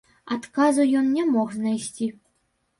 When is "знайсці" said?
1.61-2.13